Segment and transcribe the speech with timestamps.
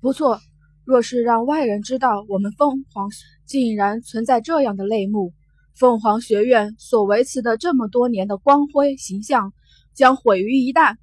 [0.00, 0.40] 不错，
[0.84, 3.10] 若是让外人知道我们凤凰
[3.46, 5.32] 竟然存在这样的类目，
[5.74, 9.52] 凤凰学院所维持的这么多年的光辉形象
[9.94, 10.96] 将毁于一旦。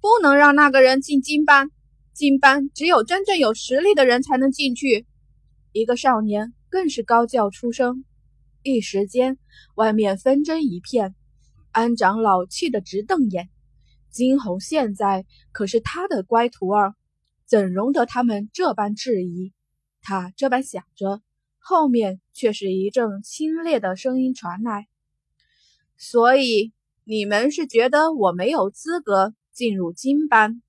[0.00, 1.70] 不能让那个人进金班，
[2.14, 5.06] 金班只有真正有实力的人才能进去。
[5.72, 8.04] 一个少年更是高叫出声，
[8.62, 9.36] 一时间
[9.74, 11.14] 外面纷争一片。
[11.72, 13.48] 安长老气得直瞪眼，
[14.10, 16.94] 金红现在可是他的乖徒儿，
[17.46, 19.52] 怎容得他们这般质疑？
[20.02, 21.22] 他这般想着，
[21.58, 24.86] 后面却是一阵清冽的声音传来
[25.96, 26.72] ：“所以
[27.04, 30.60] 你们是觉得我没有资格？”进入金班，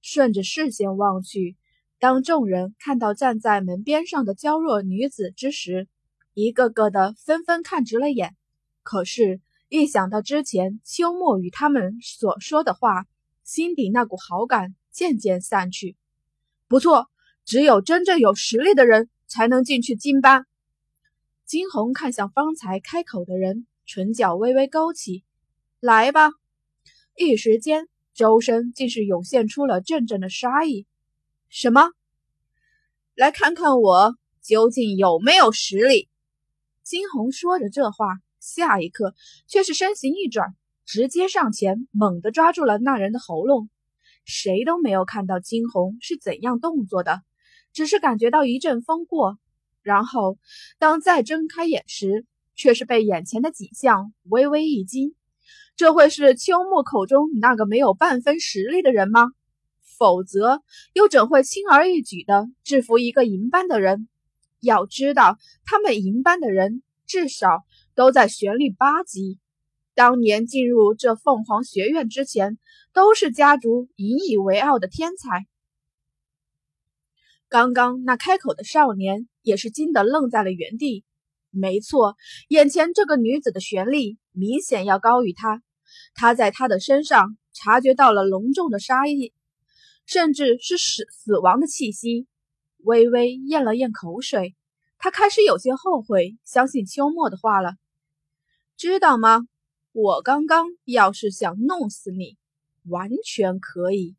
[0.00, 1.58] 顺着视线望去，
[1.98, 5.86] 当众人看到站在门边上的娇弱女子之时，
[6.32, 8.34] 一个个的纷纷看直了眼。
[8.82, 13.04] 可是，一想到之前秋末与他们所说的话，
[13.44, 15.96] 心底那股好感渐渐散去。
[16.68, 17.08] 不错，
[17.44, 20.46] 只有真正有实力的人才能进去金班。
[21.44, 25.24] 金红看向方才开口的人，唇角微微勾起
[25.80, 26.30] ：“来吧。”
[27.18, 30.86] 一时间，周身竟是涌现出了阵阵的杀意。
[31.48, 31.90] 什么？
[33.16, 36.08] 来看看我究竟有没有实力？
[36.82, 38.06] 金红说着这话，
[38.38, 39.14] 下一刻
[39.46, 40.54] 却是身形一转，
[40.86, 43.68] 直接上前，猛地抓住了那人的喉咙。
[44.24, 47.22] 谁都没有看到金红是怎样动作的，
[47.72, 49.38] 只是感觉到一阵风过，
[49.82, 50.38] 然后
[50.78, 55.14] 当再睁开眼时，却是被眼前的景象微微一惊。
[55.76, 59.28] 这会是秋木口中那个没有半分实力的人吗？
[59.98, 64.08] 否则又怎会轻而易举地制服一个银班的人？
[64.60, 69.38] 要知道，他们银班的人至少都在玄力八级，
[69.94, 72.58] 当年进入这凤凰学院之前，
[72.92, 75.46] 都是家族引以为傲的天才。
[77.48, 81.04] 刚刚那开口的少年也是惊得愣在了原地。
[81.50, 82.16] 没错，
[82.48, 85.62] 眼前这个女子的玄力明显要高于他。
[86.14, 89.32] 他在他的身上察觉到了浓重的杀意，
[90.06, 92.28] 甚至是死死亡的气息。
[92.84, 94.54] 微微咽了咽口水，
[94.96, 97.72] 他开始有些后悔相信秋末的话了。
[98.76, 99.40] 知道吗？
[99.92, 102.36] 我刚刚要是想弄死你，
[102.84, 104.16] 完全可以。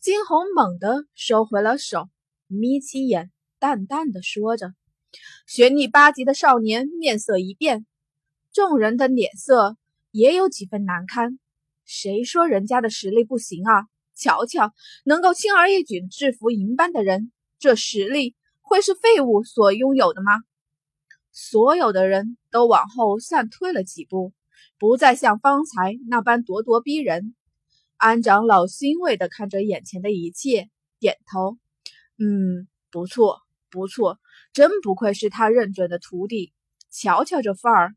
[0.00, 2.08] 金红猛地收回了手，
[2.46, 4.74] 眯起眼，淡淡的说着。
[5.46, 7.86] 玄力八级的少年面色一变，
[8.52, 9.76] 众人的脸色。
[10.10, 11.38] 也有几分难堪。
[11.84, 13.84] 谁说人家的实力不行啊？
[14.14, 14.72] 瞧瞧，
[15.04, 20.32] 能够轻而易举制服银班的人，这实力会是废物所拥有的吗？
[21.30, 24.32] 所有的人都往后散退了几步，
[24.78, 27.34] 不再像方才那般咄咄逼人。
[27.96, 31.58] 安长老欣慰地看着眼前的一切，点头
[32.16, 33.40] ：“嗯，不错，
[33.70, 34.18] 不错，
[34.52, 36.52] 真不愧是他认准的徒弟。
[36.90, 37.94] 瞧瞧这范儿。”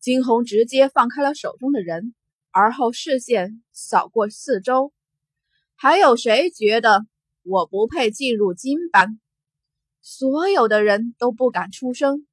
[0.00, 2.14] 金红直接放开了手中的人，
[2.50, 4.92] 而后视线扫过四周，
[5.76, 7.06] 还有谁觉得
[7.42, 9.20] 我不配进入金班？
[10.02, 12.26] 所有的人都不敢出声。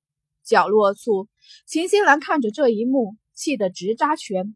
[0.45, 1.27] 角落处，
[1.65, 4.55] 秦心兰看着这一幕，气得直扎拳。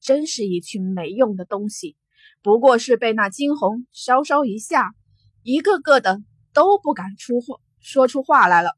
[0.00, 1.96] 真是一群没用的东西，
[2.40, 4.94] 不过是被那惊鸿稍稍一吓，
[5.42, 6.22] 一个个的
[6.52, 8.76] 都不敢出话，说出话来了。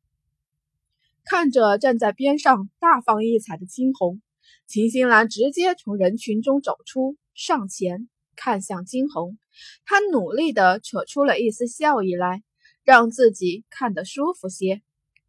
[1.24, 4.22] 看着站在边上大放异彩的惊鸿，
[4.66, 9.36] 秦心兰直接从人群中走出，上前看向惊鸿，
[9.84, 12.42] 她努力地扯出了一丝笑意来，
[12.82, 14.80] 让自己看得舒服些。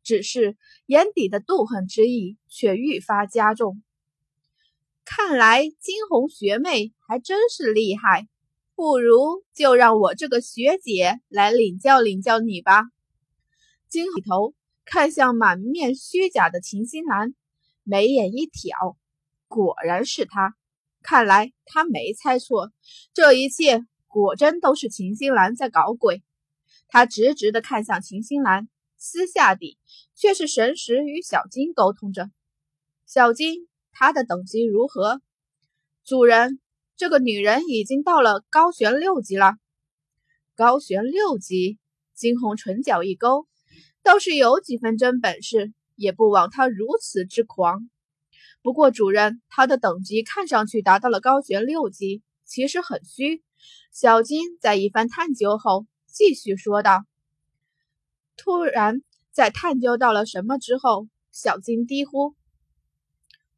[0.03, 0.55] 只是
[0.85, 3.83] 眼底的妒恨之意却愈发加重。
[5.06, 8.28] 看来金红学妹还真是厉害，
[8.75, 12.84] 不如就让我这个学姐来领教领教你吧。
[13.90, 14.53] 金头。
[14.84, 17.34] 看向满面虚假的秦心兰，
[17.84, 18.97] 眉眼一挑，
[19.47, 20.56] 果然是他。
[21.01, 22.72] 看来他没猜错，
[23.13, 26.23] 这一切果真都是秦心兰在搞鬼。
[26.90, 28.67] 他直直的看向秦心兰，
[28.97, 29.78] 私下底
[30.14, 32.29] 却是神识与小金沟通着。
[33.05, 35.22] 小金，她的等级如何？
[36.03, 36.59] 主人，
[36.97, 39.53] 这个女人已经到了高悬六级了。
[40.55, 41.79] 高悬六级，
[42.14, 43.47] 金红唇角一勾。
[44.03, 47.90] 倒是有几分真本事，也不枉他如此之狂。
[48.64, 53.44] 不过主人，他的等级看上去达到了高悬六级，其实很虚。
[53.91, 57.03] 小金在一番探究后，继续说道。
[58.37, 62.34] 突然，在探究到了什么之后，小金低呼：“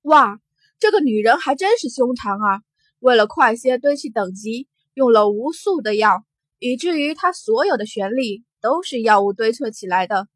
[0.04, 0.40] 哇，
[0.80, 2.62] 这个女人还真是凶残啊！
[3.00, 6.26] 为了快些堆砌等级，用了无数的药，
[6.60, 10.28] 以至于她所有的旋律都是药物堆砌起来的，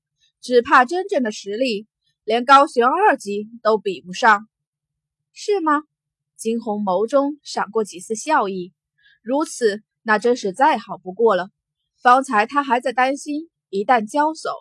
[0.41, 1.85] 只怕真正的实力
[2.23, 4.47] 连高玄二级都比不上，
[5.33, 5.83] 是吗？
[6.37, 8.73] 金红眸中闪过几丝笑意。
[9.21, 11.49] 如此，那真是再好不过了。
[12.01, 14.51] 方才他还在担心，一旦交手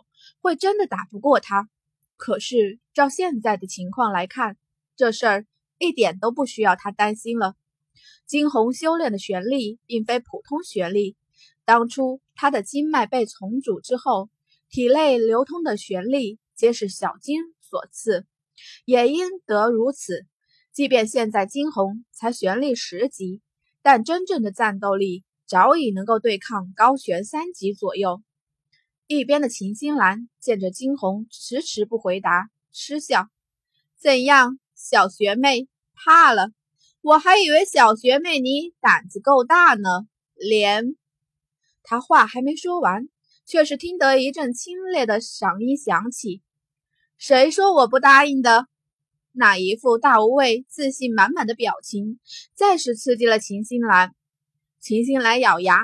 [0.41, 1.69] 会真的打不过他。
[2.17, 4.57] 可是照现在的情况来看，
[4.97, 5.45] 这事儿
[5.77, 7.55] 一点都不需要他担心了。
[8.25, 11.15] 金红修炼的玄力并非普通玄力。
[11.63, 14.29] 当初他的经脉被重组之后，
[14.69, 18.25] 体内流通的玄力皆是小金所赐，
[18.85, 20.25] 也因得如此。
[20.73, 23.41] 即便现在金红才玄力十级，
[23.81, 28.21] 但真正的战斗力早已能够对抗高玄三级左右。
[29.07, 33.29] 一边的秦心兰见着金红迟迟不回答，嗤笑
[33.97, 36.51] ：“怎样，小学妹怕了？
[37.01, 39.89] 我还以为小学妹你胆子够大呢，
[40.35, 40.95] 连……”
[41.81, 43.09] 他话还没说完，
[43.45, 46.43] 却是听得一阵清冽的嗓音响起
[47.17, 48.67] ：“谁说我不答应的？”
[49.33, 52.19] 那一副大无畏、自信满满的表情，
[52.53, 54.13] 再是刺激了秦心兰。
[54.79, 55.79] 秦心兰咬牙：“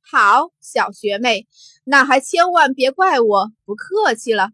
[0.00, 1.48] 好，小学妹，
[1.84, 4.50] 那还千万别怪我不客气了。”